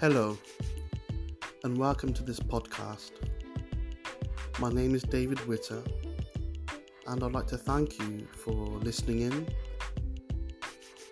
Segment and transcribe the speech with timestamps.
[0.00, 0.38] Hello,
[1.64, 3.10] and welcome to this podcast.
[4.60, 5.82] My name is David Witter,
[7.08, 9.48] and I'd like to thank you for listening in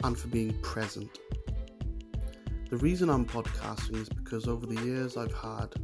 [0.04, 1.18] and for being present.
[2.70, 5.74] The reason I'm podcasting is because over the years I've had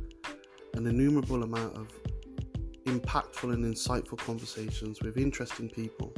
[0.74, 1.88] an innumerable amount of
[2.84, 6.14] impactful and insightful conversations with interesting people.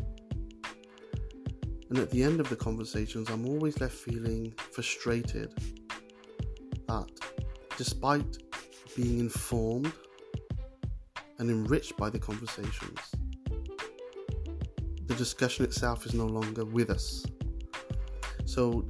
[1.88, 5.54] And at the end of the conversations, I'm always left feeling frustrated
[6.86, 7.06] that
[7.76, 8.38] despite
[8.96, 9.92] being informed
[11.38, 12.98] and enriched by the conversations,
[15.06, 17.24] the discussion itself is no longer with us.
[18.44, 18.88] So,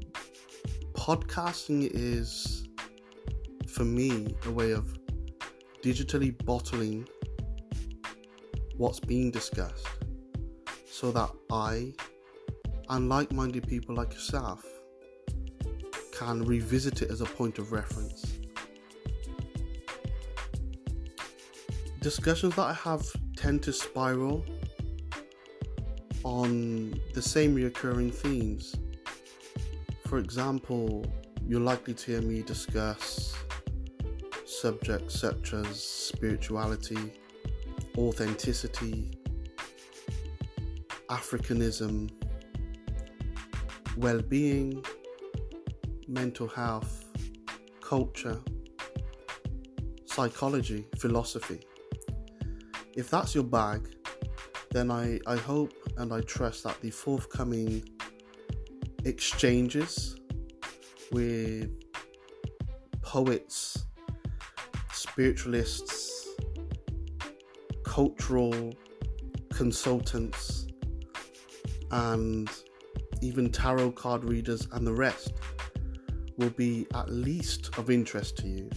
[0.93, 2.69] podcasting is,
[3.69, 4.99] for me, a way of
[5.83, 7.07] digitally bottling
[8.77, 9.87] what's being discussed
[10.91, 11.93] so that I
[12.89, 14.65] and like minded people like yourself
[16.17, 18.39] can revisit it as a point of reference.
[22.01, 23.05] Discussions that I have
[23.37, 24.45] tend to spiral
[26.23, 28.77] on the same recurring themes.
[30.07, 31.05] For example,
[31.47, 33.35] you're likely to hear me discuss
[34.47, 37.13] subjects such as spirituality,
[37.99, 39.11] authenticity,
[41.11, 42.11] Africanism,
[43.97, 44.85] well being,
[46.09, 47.05] mental health,
[47.81, 48.41] culture,
[50.07, 51.61] psychology, philosophy.
[52.97, 53.97] If that's your bag,
[54.71, 57.89] then I, I hope and I trust that the forthcoming
[59.05, 60.17] exchanges
[61.13, 61.71] with
[63.03, 63.85] poets,
[64.93, 66.29] spiritualists,
[67.85, 68.75] cultural
[69.53, 70.67] consultants,
[71.91, 72.51] and
[73.23, 75.33] even tarot card readers and the rest
[76.37, 78.71] will be at least of interest to you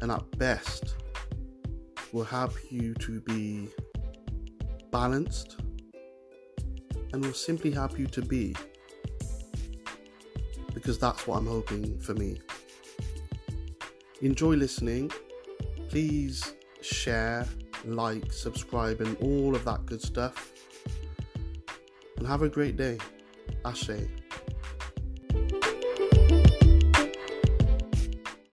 [0.00, 0.96] and at best
[2.12, 3.68] will help you to be
[4.90, 5.56] balanced
[7.12, 8.54] and will simply help you to be
[10.74, 12.40] because that's what I'm hoping for me.
[14.20, 15.10] Enjoy listening.
[15.88, 17.46] Please share,
[17.84, 20.52] like, subscribe, and all of that good stuff.
[22.16, 22.98] And have a great day.
[23.64, 23.90] Ashe.